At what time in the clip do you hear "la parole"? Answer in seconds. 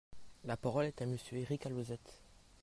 0.45-0.85